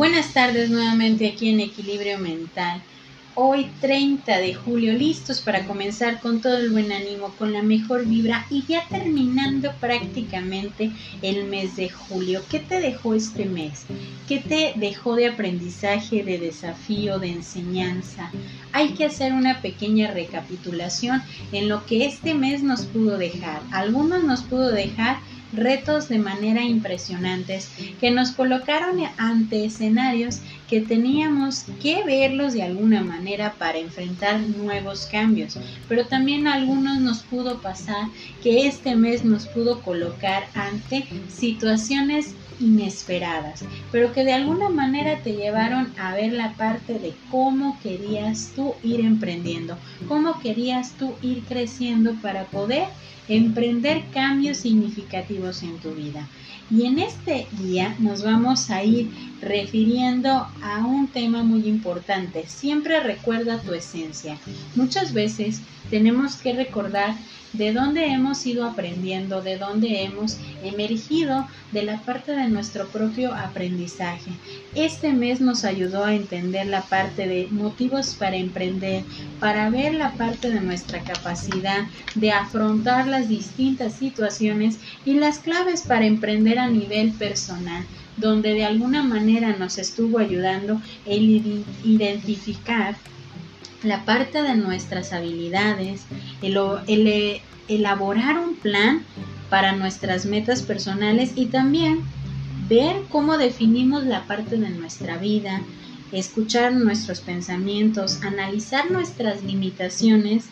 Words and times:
Buenas 0.00 0.32
tardes 0.32 0.70
nuevamente 0.70 1.28
aquí 1.28 1.50
en 1.50 1.60
Equilibrio 1.60 2.18
Mental. 2.18 2.80
Hoy 3.34 3.70
30 3.82 4.38
de 4.38 4.54
julio, 4.54 4.94
listos 4.94 5.42
para 5.42 5.66
comenzar 5.66 6.20
con 6.20 6.40
todo 6.40 6.56
el 6.56 6.70
buen 6.70 6.90
ánimo, 6.90 7.34
con 7.38 7.52
la 7.52 7.60
mejor 7.60 8.06
vibra 8.06 8.46
y 8.48 8.64
ya 8.66 8.88
terminando 8.88 9.72
prácticamente 9.78 10.90
el 11.20 11.44
mes 11.44 11.76
de 11.76 11.90
julio. 11.90 12.40
¿Qué 12.50 12.60
te 12.60 12.80
dejó 12.80 13.12
este 13.12 13.44
mes? 13.44 13.84
¿Qué 14.26 14.38
te 14.38 14.72
dejó 14.76 15.16
de 15.16 15.26
aprendizaje, 15.26 16.22
de 16.22 16.38
desafío, 16.38 17.18
de 17.18 17.32
enseñanza? 17.32 18.30
Hay 18.72 18.94
que 18.94 19.04
hacer 19.04 19.34
una 19.34 19.60
pequeña 19.60 20.12
recapitulación 20.12 21.22
en 21.52 21.68
lo 21.68 21.84
que 21.84 22.06
este 22.06 22.32
mes 22.32 22.62
nos 22.62 22.86
pudo 22.86 23.18
dejar. 23.18 23.60
Algunos 23.70 24.24
nos 24.24 24.40
pudo 24.44 24.72
dejar 24.72 25.18
retos 25.52 26.08
de 26.08 26.18
manera 26.18 26.62
impresionantes 26.62 27.70
que 28.00 28.10
nos 28.10 28.32
colocaron 28.32 28.98
ante 29.16 29.64
escenarios 29.64 30.40
que 30.68 30.80
teníamos 30.80 31.64
que 31.82 32.04
verlos 32.04 32.52
de 32.52 32.62
alguna 32.62 33.02
manera 33.02 33.54
para 33.58 33.78
enfrentar 33.78 34.40
nuevos 34.40 35.06
cambios. 35.06 35.58
Pero 35.88 36.06
también 36.06 36.46
algunos 36.46 37.00
nos 37.00 37.22
pudo 37.22 37.60
pasar 37.60 38.08
que 38.42 38.66
este 38.66 38.94
mes 38.94 39.24
nos 39.24 39.46
pudo 39.46 39.82
colocar 39.82 40.48
ante 40.54 41.06
situaciones 41.28 42.34
inesperadas, 42.60 43.64
pero 43.90 44.12
que 44.12 44.24
de 44.24 44.32
alguna 44.32 44.68
manera 44.68 45.18
te 45.22 45.32
llevaron 45.32 45.92
a 45.98 46.14
ver 46.14 46.32
la 46.32 46.52
parte 46.54 46.98
de 46.98 47.14
cómo 47.30 47.78
querías 47.82 48.52
tú 48.54 48.74
ir 48.82 49.00
emprendiendo, 49.00 49.76
cómo 50.06 50.38
querías 50.40 50.92
tú 50.92 51.14
ir 51.22 51.42
creciendo 51.44 52.14
para 52.22 52.44
poder 52.44 52.88
emprender 53.28 54.04
cambios 54.12 54.58
significativos 54.58 55.62
en 55.62 55.78
tu 55.78 55.92
vida. 55.92 56.28
Y 56.70 56.86
en 56.86 57.00
este 57.00 57.48
día 57.52 57.96
nos 57.98 58.22
vamos 58.22 58.70
a 58.70 58.84
ir 58.84 59.10
refiriendo 59.40 60.46
a 60.62 60.86
un 60.86 61.08
tema 61.08 61.42
muy 61.42 61.66
importante. 61.66 62.46
Siempre 62.46 63.00
recuerda 63.00 63.60
tu 63.60 63.74
esencia. 63.74 64.38
Muchas 64.76 65.12
veces 65.12 65.62
tenemos 65.90 66.36
que 66.36 66.52
recordar 66.52 67.16
de 67.52 67.72
dónde 67.72 68.06
hemos 68.06 68.46
ido 68.46 68.64
aprendiendo, 68.64 69.42
de 69.42 69.56
dónde 69.56 70.02
hemos 70.02 70.38
emergido 70.62 71.46
de 71.72 71.82
la 71.82 72.00
parte 72.00 72.32
de 72.32 72.48
nuestro 72.48 72.88
propio 72.88 73.34
aprendizaje. 73.34 74.30
Este 74.74 75.12
mes 75.12 75.40
nos 75.40 75.64
ayudó 75.64 76.04
a 76.04 76.14
entender 76.14 76.66
la 76.66 76.82
parte 76.82 77.26
de 77.26 77.48
motivos 77.50 78.14
para 78.14 78.36
emprender, 78.36 79.02
para 79.40 79.70
ver 79.70 79.94
la 79.94 80.12
parte 80.12 80.50
de 80.50 80.60
nuestra 80.60 81.02
capacidad 81.02 81.86
de 82.14 82.30
afrontar 82.30 83.06
las 83.06 83.28
distintas 83.28 83.94
situaciones 83.94 84.78
y 85.04 85.14
las 85.14 85.38
claves 85.38 85.82
para 85.82 86.06
emprender 86.06 86.58
a 86.58 86.68
nivel 86.68 87.12
personal 87.12 87.84
donde 88.16 88.52
de 88.52 88.64
alguna 88.64 89.02
manera 89.02 89.56
nos 89.56 89.78
estuvo 89.78 90.18
ayudando 90.18 90.80
el 91.06 91.64
identificar 91.84 92.96
la 93.82 94.04
parte 94.04 94.42
de 94.42 94.54
nuestras 94.54 95.12
habilidades, 95.12 96.06
el, 96.42 96.56
eh, 97.06 97.42
elaborar 97.68 98.38
un 98.38 98.56
plan 98.56 99.04
para 99.48 99.72
nuestras 99.72 100.26
metas 100.26 100.62
personales 100.62 101.32
y 101.34 101.46
también 101.46 102.00
ver 102.68 102.96
cómo 103.08 103.38
definimos 103.38 104.04
la 104.04 104.26
parte 104.26 104.56
de 104.56 104.70
nuestra 104.70 105.16
vida, 105.18 105.60
escuchar 106.12 106.72
nuestros 106.72 107.20
pensamientos, 107.20 108.20
analizar 108.22 108.90
nuestras 108.90 109.42
limitaciones, 109.42 110.44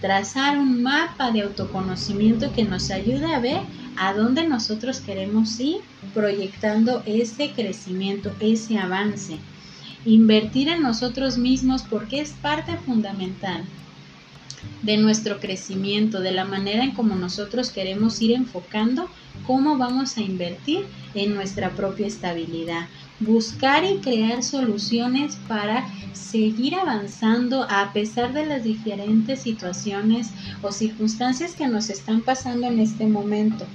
trazar 0.00 0.58
un 0.58 0.82
mapa 0.82 1.32
de 1.32 1.42
autoconocimiento 1.42 2.52
que 2.52 2.64
nos 2.64 2.90
ayude 2.90 3.34
a 3.34 3.40
ver 3.40 3.60
a 3.96 4.12
dónde 4.12 4.46
nosotros 4.46 5.00
queremos 5.00 5.58
ir 5.58 5.78
proyectando 6.14 7.02
ese 7.06 7.52
crecimiento, 7.52 8.32
ese 8.40 8.78
avance. 8.78 9.38
Invertir 10.06 10.68
en 10.68 10.82
nosotros 10.82 11.36
mismos 11.36 11.82
porque 11.82 12.20
es 12.20 12.30
parte 12.30 12.76
fundamental 12.78 13.64
de 14.82 14.96
nuestro 14.96 15.40
crecimiento, 15.40 16.20
de 16.20 16.32
la 16.32 16.44
manera 16.44 16.84
en 16.84 16.92
como 16.92 17.16
nosotros 17.16 17.70
queremos 17.70 18.22
ir 18.22 18.32
enfocando 18.32 19.10
cómo 19.46 19.76
vamos 19.78 20.16
a 20.16 20.22
invertir 20.22 20.86
en 21.14 21.34
nuestra 21.34 21.70
propia 21.70 22.06
estabilidad. 22.06 22.88
Buscar 23.18 23.84
y 23.84 23.98
crear 23.98 24.42
soluciones 24.42 25.36
para 25.48 25.86
seguir 26.12 26.76
avanzando 26.76 27.66
a 27.68 27.92
pesar 27.92 28.32
de 28.32 28.46
las 28.46 28.62
diferentes 28.62 29.42
situaciones 29.42 30.30
o 30.62 30.70
circunstancias 30.70 31.54
que 31.54 31.66
nos 31.66 31.90
están 31.90 32.20
pasando 32.20 32.68
en 32.68 32.78
este 32.78 33.06
momento. 33.06 33.66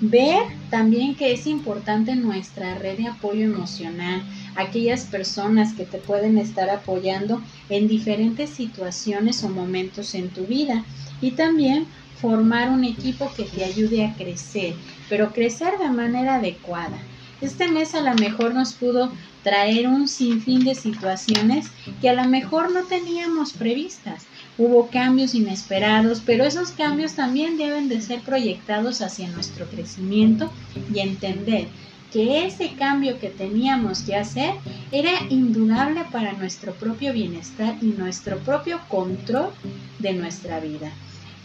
Ver 0.00 0.42
también 0.70 1.14
que 1.16 1.32
es 1.32 1.46
importante 1.46 2.16
nuestra 2.16 2.74
red 2.74 2.98
de 2.98 3.06
apoyo 3.06 3.44
emocional, 3.44 4.24
aquellas 4.56 5.06
personas 5.06 5.74
que 5.74 5.86
te 5.86 5.98
pueden 5.98 6.36
estar 6.36 6.68
apoyando 6.68 7.42
en 7.68 7.86
diferentes 7.86 8.50
situaciones 8.50 9.42
o 9.44 9.48
momentos 9.50 10.14
en 10.14 10.32
tu 10.32 10.46
vida 10.46 10.84
y 11.20 11.36
también 11.36 11.88
formar 12.12 12.70
un 12.70 12.84
equipo 12.84 13.32
que 13.34 13.44
te 13.44 13.64
ayude 13.64 14.04
a 14.04 14.14
crecer, 14.16 14.74
pero 15.08 15.32
crecer 15.32 15.78
de 15.78 15.90
manera 15.90 16.36
adecuada. 16.36 16.98
Este 17.40 17.68
mes 17.68 17.94
a 17.94 18.00
lo 18.00 18.14
mejor 18.14 18.54
nos 18.54 18.74
pudo 18.74 19.12
traer 19.42 19.88
un 19.88 20.08
sinfín 20.08 20.64
de 20.64 20.74
situaciones 20.74 21.72
que 22.00 22.08
a 22.08 22.14
lo 22.14 22.24
mejor 22.28 22.72
no 22.72 22.86
teníamos 22.86 23.52
previstas. 23.52 24.28
Hubo 24.56 24.88
cambios 24.88 25.34
inesperados, 25.34 26.22
pero 26.24 26.44
esos 26.44 26.70
cambios 26.70 27.14
también 27.14 27.58
deben 27.58 27.88
de 27.88 28.00
ser 28.00 28.20
proyectados 28.20 29.02
hacia 29.02 29.28
nuestro 29.28 29.66
crecimiento 29.66 30.52
y 30.92 31.00
entender 31.00 31.66
que 32.12 32.46
ese 32.46 32.74
cambio 32.74 33.18
que 33.18 33.30
teníamos 33.30 34.02
que 34.02 34.14
hacer 34.14 34.54
era 34.92 35.10
indudable 35.30 36.04
para 36.12 36.34
nuestro 36.34 36.72
propio 36.74 37.12
bienestar 37.12 37.76
y 37.82 37.86
nuestro 37.86 38.38
propio 38.38 38.78
control 38.88 39.50
de 39.98 40.12
nuestra 40.12 40.60
vida. 40.60 40.92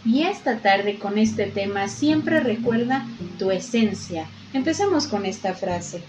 Y 0.04 0.22
esta 0.22 0.58
tarde 0.58 1.00
con 1.00 1.18
este 1.18 1.46
tema 1.46 1.88
siempre 1.88 2.38
recuerda 2.38 3.04
tu 3.40 3.50
esencia. 3.50 4.28
Empecemos 4.52 5.08
con 5.08 5.26
esta 5.26 5.54
frase. 5.54 6.02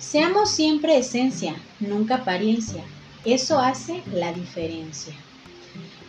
Seamos 0.00 0.50
siempre 0.50 0.98
esencia, 0.98 1.54
nunca 1.78 2.16
apariencia. 2.16 2.82
Eso 3.24 3.60
hace 3.60 4.02
la 4.12 4.32
diferencia. 4.32 5.14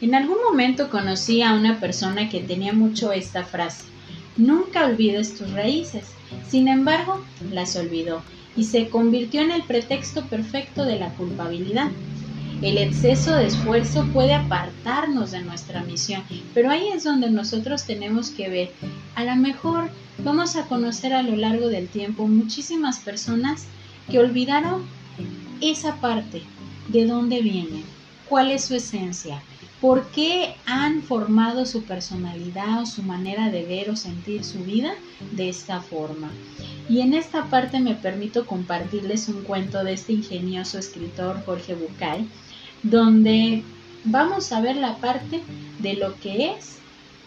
En 0.04 0.16
algún 0.16 0.36
momento 0.44 0.90
conocí 0.90 1.42
a 1.42 1.54
una 1.54 1.80
persona 1.80 2.28
que 2.28 2.42
tenía 2.42 2.74
mucho 2.74 3.14
esta 3.14 3.46
frase. 3.46 3.86
Nunca 4.36 4.86
olvides 4.86 5.38
tus 5.38 5.50
raíces. 5.54 6.08
Sin 6.46 6.68
embargo, 6.68 7.24
las 7.54 7.78
olvidó 7.78 8.22
y 8.58 8.66
se 8.66 8.90
convirtió 8.90 9.40
en 9.40 9.52
el 9.52 9.64
pretexto 9.64 10.26
perfecto 10.26 10.84
de 10.84 11.00
la 11.00 11.12
culpabilidad. 11.12 11.90
El 12.62 12.80
exceso 12.80 13.34
de 13.34 13.46
esfuerzo 13.46 14.06
puede 14.12 14.34
apartarnos 14.34 15.32
de 15.32 15.42
nuestra 15.42 15.84
misión, 15.84 16.22
pero 16.54 16.70
ahí 16.70 16.90
es 16.94 17.06
donde 17.06 17.32
nosotros 17.32 17.86
tenemos 17.86 18.30
que 18.30 18.50
ver. 18.50 18.72
A 19.16 19.24
lo 19.24 19.38
mejor 19.38 19.90
vamos 20.18 20.58
a 20.58 20.66
conocer 20.66 21.14
a 21.14 21.24
lo 21.24 21.38
largo 21.38 21.70
del 21.70 21.88
tiempo 21.88 22.28
muchísimas 22.28 23.00
personas 23.00 23.68
que 24.12 24.20
olvidaron 24.20 24.84
esa 25.62 25.96
parte, 26.02 26.44
de 26.90 27.06
dónde 27.06 27.42
vienen, 27.42 27.86
cuál 28.28 28.52
es 28.52 28.66
su 28.66 28.76
esencia, 28.76 29.42
por 29.84 30.06
qué 30.12 30.56
han 30.66 31.02
formado 31.02 31.66
su 31.66 31.84
personalidad 31.84 32.84
o 32.84 32.86
su 32.86 33.04
manera 33.04 33.52
de 33.52 33.66
ver 33.66 33.90
o 33.90 33.98
sentir 33.98 34.46
su 34.46 34.60
vida 34.60 34.94
de 35.34 35.50
esta 35.50 35.82
forma. 35.82 36.32
Y 36.88 37.02
en 37.02 37.14
esta 37.14 37.50
parte 37.50 37.82
me 37.82 37.94
permito 37.94 38.46
compartirles 38.46 39.28
un 39.28 39.44
cuento 39.44 39.84
de 39.84 39.92
este 39.92 40.14
ingenioso 40.14 40.80
escritor 40.80 41.44
Jorge 41.46 41.76
Bucay, 41.76 42.30
donde 42.82 43.62
vamos 44.06 44.54
a 44.54 44.62
ver 44.62 44.78
la 44.78 44.96
parte 45.00 45.42
de 45.80 45.96
lo 45.96 46.18
que 46.22 46.52
es 46.52 46.78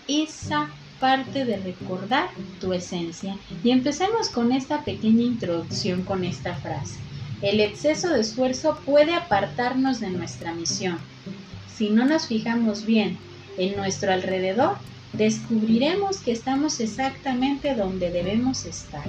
esa 0.09 0.71
parte 0.99 1.45
de 1.45 1.59
recordar 1.59 2.31
tu 2.59 2.73
esencia. 2.73 3.37
Y 3.63 3.69
empecemos 3.69 4.31
con 4.31 4.51
esta 4.51 4.83
pequeña 4.83 5.25
introducción 5.25 6.05
con 6.05 6.25
esta 6.25 6.55
frase. 6.55 6.95
El 7.43 7.61
exceso 7.61 8.09
de 8.09 8.23
esfuerzo 8.23 8.79
puede 8.87 9.15
apartarnos 9.15 10.01
de 10.01 10.09
nuestra 10.09 10.55
misión 10.55 10.97
si 11.77 11.91
no 11.91 12.07
nos 12.07 12.27
fijamos 12.27 12.87
bien 12.87 13.19
en 13.59 13.77
nuestro 13.77 14.13
alrededor, 14.13 14.77
descubriremos 15.13 16.19
que 16.19 16.33
estamos 16.33 16.81
exactamente 16.81 17.75
donde 17.75 18.11
debemos 18.11 18.65
estar. 18.65 19.05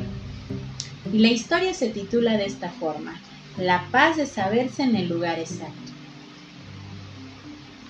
Y 1.11 1.19
la 1.19 1.29
historia 1.29 1.73
se 1.73 1.89
titula 1.89 2.37
de 2.37 2.45
esta 2.45 2.69
forma, 2.69 3.21
La 3.57 3.87
paz 3.91 4.17
de 4.17 4.25
saberse 4.25 4.83
en 4.83 4.95
el 4.95 5.07
lugar 5.07 5.39
exacto. 5.39 5.91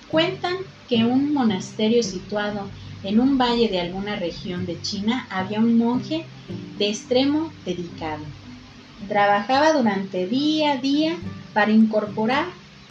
Cuentan 0.08 0.56
que 0.88 1.04
un 1.04 1.34
monasterio 1.34 2.02
situado 2.02 2.68
en 3.04 3.20
un 3.20 3.36
valle 3.36 3.68
de 3.68 3.80
alguna 3.80 4.16
región 4.16 4.64
de 4.64 4.80
China 4.80 5.26
había 5.30 5.58
un 5.58 5.76
monje 5.76 6.24
de 6.78 6.88
extremo 6.88 7.52
dedicado. 7.64 8.24
Trabajaba 9.08 9.72
durante 9.72 10.26
día 10.26 10.72
a 10.72 10.76
día 10.78 11.16
para 11.52 11.70
incorporar 11.70 12.46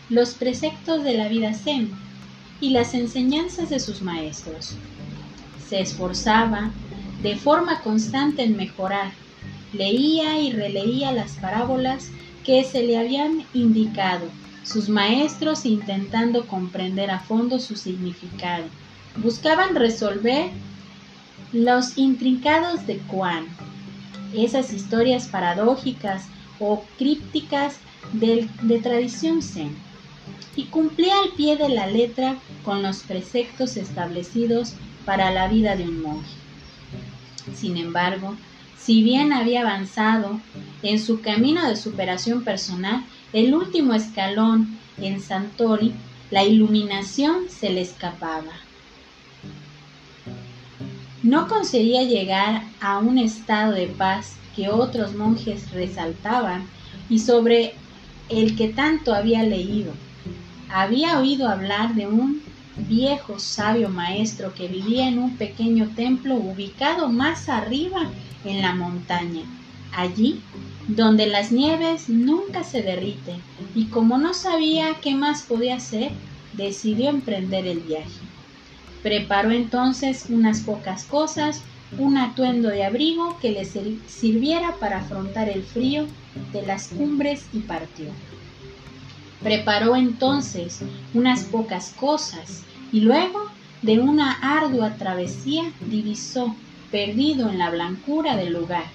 los 0.10 0.34
preceptos 0.34 1.04
de 1.04 1.18
la 1.18 1.28
vida 1.28 1.54
zen 1.54 1.92
y 2.62 2.70
las 2.70 2.94
enseñanzas 2.94 3.70
de 3.70 3.80
sus 3.80 4.02
maestros. 4.02 4.76
Se 5.68 5.82
esforzaba 5.82 6.72
de 7.22 7.36
forma 7.36 7.82
constante 7.82 8.44
en 8.44 8.56
mejorar, 8.56 9.12
leía 9.74 10.40
y 10.40 10.52
releía 10.52 11.12
las 11.12 11.34
parábolas 11.34 12.10
que 12.46 12.64
se 12.64 12.84
le 12.84 12.98
habían 12.98 13.44
indicado, 13.54 14.28
sus 14.64 14.88
maestros 14.88 15.66
intentando 15.66 16.48
comprender 16.48 17.12
a 17.12 17.20
fondo 17.20 17.60
su 17.60 17.76
significado. 17.76 18.66
Buscaban 19.18 19.76
resolver 19.76 20.52
los 21.52 21.98
intrincados 21.98 22.86
de 22.88 22.98
Kuan, 23.00 23.48
esas 24.34 24.72
historias 24.72 25.28
paradójicas 25.28 26.26
o 26.60 26.84
crípticas 26.98 27.78
de, 28.14 28.48
de 28.62 28.80
tradición 28.80 29.42
zen, 29.42 29.76
y 30.56 30.66
cumplía 30.66 31.14
al 31.20 31.30
pie 31.32 31.58
de 31.58 31.70
la 31.70 31.88
letra 31.88 32.38
con 32.64 32.82
los 32.82 33.00
preceptos 33.00 33.78
establecidos 33.78 34.74
para 35.06 35.32
la 35.32 35.48
vida 35.48 35.76
de 35.76 35.84
un 35.84 36.02
monje. 36.02 36.36
Sin 37.56 37.78
embargo, 37.78 38.36
si 38.78 39.04
bien 39.04 39.34
había 39.34 39.62
avanzado 39.62 40.40
en 40.82 41.00
su 41.00 41.22
camino 41.22 41.68
de 41.68 41.76
superación 41.76 42.44
personal, 42.44 43.04
el 43.34 43.54
último 43.54 43.94
escalón 43.94 44.78
en 44.98 45.22
Santori, 45.22 45.94
la 46.32 46.44
iluminación 46.44 47.50
se 47.50 47.70
le 47.70 47.82
escapaba. 47.82 48.54
No 51.24 51.48
conseguía 51.48 52.04
llegar 52.04 52.64
a 52.80 53.00
un 53.00 53.18
estado 53.18 53.74
de 53.74 53.88
paz 53.88 54.36
que 54.56 54.70
otros 54.70 55.16
monjes 55.16 55.72
resaltaban 55.72 56.68
y 57.10 57.20
sobre 57.20 57.76
el 58.30 58.56
que 58.56 58.70
tanto 58.70 59.14
había 59.14 59.44
leído. 59.44 59.94
Había 60.70 61.20
oído 61.20 61.48
hablar 61.48 61.96
de 61.96 62.08
un 62.08 62.42
viejo 62.88 63.40
sabio 63.40 63.90
maestro 63.90 64.54
que 64.54 64.68
vivía 64.68 65.08
en 65.08 65.20
un 65.20 65.38
pequeño 65.38 65.90
templo 65.96 66.36
ubicado 66.36 67.10
más 67.10 67.50
arriba 67.50 68.12
en 68.44 68.62
la 68.62 68.76
montaña, 68.76 69.44
allí 69.96 70.42
donde 70.88 71.28
las 71.28 71.52
nieves 71.52 72.10
nunca 72.10 72.64
se 72.64 72.82
derriten, 72.82 73.42
y 73.76 73.86
como 73.86 74.18
no 74.18 74.34
sabía 74.34 74.96
qué 75.02 75.16
más 75.16 75.44
podía 75.44 75.76
hacer, 75.76 76.12
decidió 76.54 77.10
emprender 77.10 77.68
el 77.68 77.80
viaje. 77.80 78.20
Preparó 79.04 79.52
entonces 79.52 80.28
unas 80.30 80.62
pocas 80.62 81.06
cosas, 81.06 81.62
un 81.98 82.18
atuendo 82.18 82.70
de 82.70 82.84
abrigo 82.84 83.38
que 83.40 83.52
le 83.52 83.66
sirviera 83.66 84.76
para 84.80 85.00
afrontar 85.00 85.50
el 85.50 85.64
frío 85.64 86.06
de 86.52 86.66
las 86.66 86.90
cumbres 86.90 87.48
y 87.54 87.60
partió. 87.60 88.08
Preparó 89.42 89.96
entonces 89.96 90.80
unas 91.14 91.44
pocas 91.44 91.94
cosas 92.00 92.64
y 92.92 93.02
luego 93.02 93.40
de 93.82 94.00
una 94.00 94.32
ardua 94.32 94.96
travesía 94.96 95.72
divisó, 95.90 96.56
perdido 96.92 97.50
en 97.50 97.60
la 97.60 97.70
blancura 97.70 98.36
del 98.36 98.54
lugar, 98.54 98.86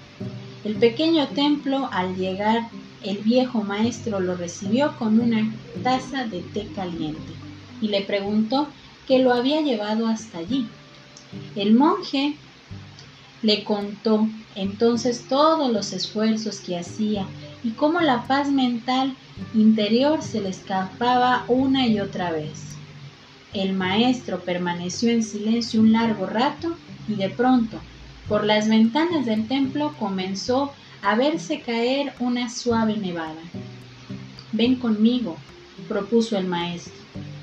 el 0.63 0.75
pequeño 0.75 1.27
templo 1.29 1.89
al 1.91 2.15
llegar 2.15 2.69
el 3.03 3.17
viejo 3.17 3.63
maestro 3.63 4.19
lo 4.19 4.35
recibió 4.35 4.95
con 4.97 5.19
una 5.19 5.53
taza 5.83 6.25
de 6.25 6.41
té 6.41 6.67
caliente 6.73 7.33
y 7.81 7.89
le 7.89 8.01
preguntó 8.01 8.67
qué 9.07 9.19
lo 9.19 9.33
había 9.33 9.61
llevado 9.61 10.07
hasta 10.07 10.37
allí. 10.37 10.65
El 11.55 11.73
monje 11.73 12.37
le 13.41 13.63
contó 13.65 14.27
entonces 14.55 15.25
todos 15.27 15.71
los 15.71 15.91
esfuerzos 15.91 16.61
que 16.61 16.77
hacía 16.77 17.25
y 17.63 17.71
cómo 17.71 18.01
la 18.01 18.23
paz 18.27 18.49
mental 18.49 19.15
interior 19.53 20.21
se 20.21 20.41
le 20.41 20.49
escapaba 20.49 21.45
una 21.47 21.87
y 21.87 21.99
otra 21.99 22.31
vez. 22.31 22.75
El 23.53 23.73
maestro 23.73 24.39
permaneció 24.39 25.11
en 25.11 25.23
silencio 25.23 25.79
un 25.79 25.93
largo 25.93 26.25
rato 26.25 26.75
y 27.07 27.15
de 27.15 27.29
pronto, 27.29 27.79
por 28.27 28.43
las 28.45 28.67
ventanas 28.67 29.25
del 29.25 29.47
templo 29.47 29.93
comenzó 29.99 30.73
a 31.01 31.15
verse 31.15 31.61
caer 31.61 32.13
una 32.19 32.49
suave 32.49 32.97
nevada. 32.97 33.41
Ven 34.51 34.75
conmigo, 34.75 35.37
propuso 35.87 36.37
el 36.37 36.47
maestro. 36.47 36.93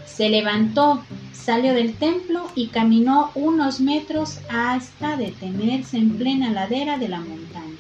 Se 0.07 0.29
levantó, 0.29 1.05
salió 1.33 1.75
del 1.75 1.95
templo 1.95 2.51
y 2.55 2.69
caminó 2.69 3.31
unos 3.35 3.81
metros 3.81 4.41
hasta 4.49 5.17
detenerse 5.17 5.99
en 5.99 6.11
plena 6.17 6.51
ladera 6.51 6.99
de 6.99 7.09
la 7.09 7.21
montaña. 7.21 7.77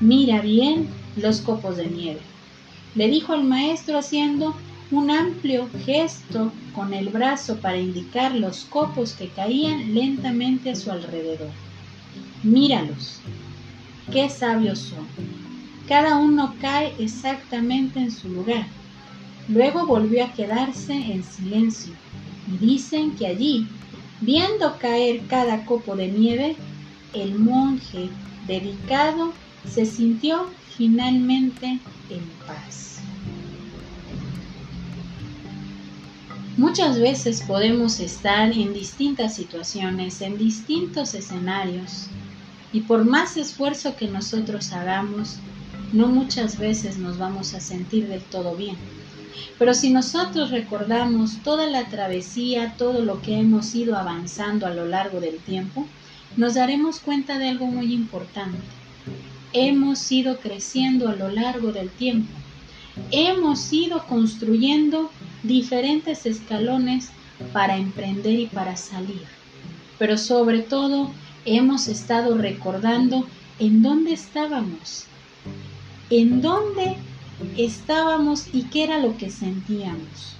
Mira 0.00 0.40
bien 0.40 0.88
los 1.20 1.40
copos 1.40 1.76
de 1.76 1.86
nieve, 1.86 2.20
le 2.94 3.08
dijo 3.08 3.34
el 3.34 3.44
maestro 3.44 3.98
haciendo 3.98 4.54
un 4.90 5.10
amplio 5.10 5.68
gesto 5.84 6.52
con 6.74 6.92
el 6.92 7.10
brazo 7.10 7.58
para 7.58 7.78
indicar 7.78 8.34
los 8.34 8.64
copos 8.64 9.12
que 9.12 9.28
caían 9.28 9.94
lentamente 9.94 10.70
a 10.70 10.76
su 10.76 10.90
alrededor. 10.90 11.50
Míralos, 12.42 13.20
qué 14.10 14.28
sabios 14.28 14.80
son. 14.80 15.06
Cada 15.86 16.16
uno 16.16 16.54
cae 16.60 16.92
exactamente 16.98 18.00
en 18.00 18.10
su 18.10 18.28
lugar. 18.28 18.66
Luego 19.48 19.86
volvió 19.86 20.24
a 20.24 20.32
quedarse 20.32 20.92
en 20.92 21.22
silencio 21.22 21.92
y 22.48 22.64
dicen 22.64 23.12
que 23.16 23.26
allí, 23.26 23.66
viendo 24.20 24.78
caer 24.78 25.22
cada 25.28 25.64
copo 25.64 25.94
de 25.96 26.08
nieve, 26.08 26.56
el 27.12 27.38
monje 27.38 28.08
dedicado 28.46 29.32
se 29.68 29.86
sintió 29.86 30.46
finalmente 30.80 31.78
en 32.08 32.24
paz. 32.46 33.00
Muchas 36.56 36.98
veces 36.98 37.42
podemos 37.42 38.00
estar 38.00 38.50
en 38.52 38.72
distintas 38.72 39.34
situaciones, 39.34 40.22
en 40.22 40.38
distintos 40.38 41.12
escenarios, 41.12 42.06
y 42.72 42.80
por 42.80 43.04
más 43.04 43.36
esfuerzo 43.36 43.94
que 43.94 44.08
nosotros 44.08 44.72
hagamos, 44.72 45.36
no 45.92 46.06
muchas 46.06 46.58
veces 46.58 46.96
nos 46.96 47.18
vamos 47.18 47.52
a 47.52 47.60
sentir 47.60 48.08
del 48.08 48.22
todo 48.22 48.56
bien. 48.56 48.76
Pero 49.58 49.74
si 49.74 49.90
nosotros 49.90 50.50
recordamos 50.50 51.42
toda 51.42 51.66
la 51.66 51.90
travesía, 51.90 52.72
todo 52.78 53.04
lo 53.04 53.20
que 53.20 53.38
hemos 53.38 53.74
ido 53.74 53.98
avanzando 53.98 54.66
a 54.66 54.70
lo 54.70 54.86
largo 54.86 55.20
del 55.20 55.36
tiempo, 55.40 55.86
nos 56.38 56.54
daremos 56.54 57.00
cuenta 57.00 57.36
de 57.36 57.50
algo 57.50 57.66
muy 57.66 57.92
importante. 57.92 58.79
Hemos 59.52 60.10
ido 60.12 60.38
creciendo 60.38 61.08
a 61.08 61.16
lo 61.16 61.28
largo 61.28 61.72
del 61.72 61.90
tiempo. 61.90 62.32
Hemos 63.10 63.72
ido 63.72 64.06
construyendo 64.06 65.10
diferentes 65.42 66.26
escalones 66.26 67.10
para 67.52 67.76
emprender 67.76 68.38
y 68.38 68.46
para 68.46 68.76
salir. 68.76 69.24
Pero 69.98 70.18
sobre 70.18 70.60
todo 70.60 71.10
hemos 71.44 71.88
estado 71.88 72.36
recordando 72.36 73.26
en 73.58 73.82
dónde 73.82 74.12
estábamos, 74.12 75.04
en 76.10 76.40
dónde 76.40 76.96
estábamos 77.56 78.46
y 78.52 78.64
qué 78.64 78.84
era 78.84 78.98
lo 78.98 79.16
que 79.16 79.30
sentíamos, 79.30 80.36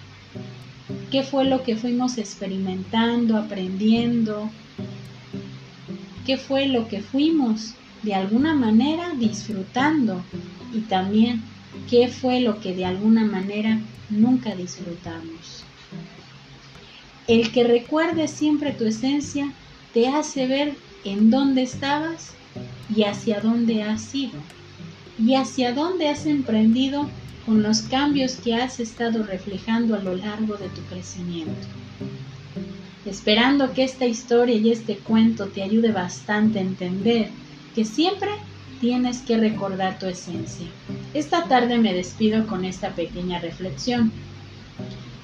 qué 1.11 1.23
fue 1.23 1.45
lo 1.45 1.63
que 1.63 1.77
fuimos 1.77 2.19
experimentando, 2.19 3.37
aprendiendo, 3.37 4.51
qué 6.27 6.37
fue 6.37 6.67
lo 6.67 6.89
que 6.89 7.03
fuimos 7.03 7.75
de 8.03 8.15
alguna 8.15 8.55
manera 8.55 9.11
disfrutando 9.17 10.23
y 10.73 10.81
también 10.81 11.43
qué 11.89 12.09
fue 12.09 12.41
lo 12.41 12.61
que 12.61 12.75
de 12.75 12.85
alguna 12.85 13.25
manera 13.25 13.81
nunca 14.09 14.55
disfrutamos. 14.55 15.65
El 17.27 17.53
que 17.53 17.65
recuerde 17.65 18.27
siempre 18.29 18.73
tu 18.73 18.85
esencia 18.87 19.53
te 19.93 20.09
hace 20.09 20.47
ver 20.47 20.75
en 21.05 21.31
dónde 21.31 21.63
estabas 21.63 22.35
y 22.95 23.05
hacia 23.05 23.41
dónde 23.41 23.83
has 23.83 24.15
ido 24.15 24.41
y 25.19 25.35
hacia 25.35 25.73
dónde 25.73 26.09
has 26.09 26.27
emprendido 26.27 27.09
con 27.47 27.63
los 27.63 27.83
cambios 27.83 28.37
que 28.37 28.55
has 28.55 28.81
estado 28.81 29.23
reflejando 29.23 29.95
a 29.95 29.99
lo 29.99 30.15
largo 30.17 30.57
de 30.57 30.69
tu 30.69 30.81
crecimiento. 30.83 31.67
Esperando 33.05 33.73
que 33.73 33.85
esta 33.85 34.07
historia 34.07 34.57
y 34.57 34.71
este 34.71 34.97
cuento 34.97 35.47
te 35.47 35.63
ayude 35.63 35.91
bastante 35.91 36.59
a 36.59 36.63
entender 36.63 37.31
siempre 37.85 38.31
tienes 38.81 39.21
que 39.23 39.37
recordar 39.37 39.99
tu 39.99 40.07
esencia. 40.07 40.67
Esta 41.13 41.45
tarde 41.45 41.79
me 41.79 41.93
despido 41.93 42.47
con 42.47 42.65
esta 42.65 42.95
pequeña 42.95 43.39
reflexión. 43.41 44.13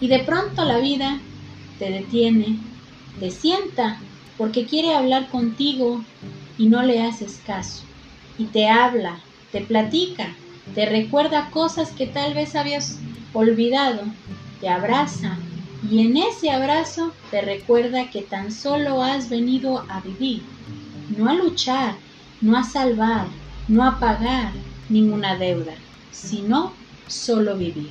Y 0.00 0.08
de 0.08 0.20
pronto 0.20 0.64
la 0.64 0.78
vida 0.78 1.20
te 1.78 1.90
detiene, 1.90 2.58
te 3.18 3.30
sienta 3.30 4.02
porque 4.36 4.66
quiere 4.66 4.94
hablar 4.94 5.30
contigo 5.30 6.04
y 6.58 6.66
no 6.66 6.82
le 6.82 7.02
haces 7.02 7.40
caso. 7.46 7.84
Y 8.36 8.46
te 8.46 8.68
habla, 8.68 9.24
te 9.50 9.62
platica, 9.62 10.36
te 10.74 10.86
recuerda 10.86 11.50
cosas 11.50 11.92
que 11.92 12.06
tal 12.06 12.34
vez 12.34 12.54
habías 12.54 13.00
olvidado, 13.32 14.12
te 14.60 14.68
abraza 14.68 15.38
y 15.90 16.00
en 16.00 16.16
ese 16.16 16.50
abrazo 16.50 17.14
te 17.30 17.40
recuerda 17.40 18.10
que 18.10 18.22
tan 18.22 18.50
solo 18.50 19.02
has 19.02 19.30
venido 19.30 19.84
a 19.88 20.00
vivir, 20.00 20.42
no 21.16 21.28
a 21.28 21.34
luchar, 21.34 21.96
no 22.40 22.56
a 22.56 22.64
salvar, 22.64 23.26
no 23.68 23.84
a 23.84 23.98
pagar 23.98 24.52
ninguna 24.88 25.36
deuda, 25.36 25.74
sino 26.12 26.72
solo 27.06 27.56
vivir. 27.56 27.90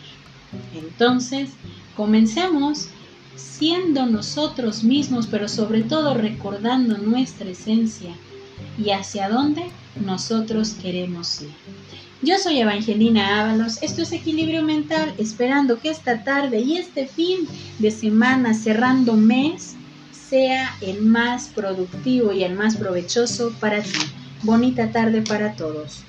Entonces, 0.73 1.51
comencemos 1.95 2.89
siendo 3.35 4.05
nosotros 4.05 4.83
mismos, 4.83 5.27
pero 5.27 5.47
sobre 5.47 5.83
todo 5.83 6.13
recordando 6.13 6.97
nuestra 6.97 7.49
esencia 7.49 8.11
y 8.77 8.91
hacia 8.91 9.29
dónde 9.29 9.63
nosotros 10.05 10.75
queremos 10.81 11.41
ir. 11.41 11.51
Yo 12.21 12.37
soy 12.37 12.59
Evangelina 12.59 13.41
Ábalos, 13.41 13.81
esto 13.83 14.01
es 14.01 14.11
Equilibrio 14.11 14.63
Mental, 14.63 15.13
esperando 15.17 15.79
que 15.79 15.89
esta 15.89 16.23
tarde 16.23 16.59
y 16.59 16.77
este 16.77 17.07
fin 17.07 17.47
de 17.79 17.91
semana 17.91 18.53
cerrando 18.53 19.13
mes 19.13 19.75
sea 20.11 20.75
el 20.81 21.01
más 21.01 21.49
productivo 21.49 22.31
y 22.31 22.43
el 22.43 22.55
más 22.55 22.77
provechoso 22.77 23.53
para 23.59 23.81
ti. 23.81 23.99
Bonita 24.45 24.91
tarde 24.91 25.23
para 25.23 25.55
todos. 25.55 26.05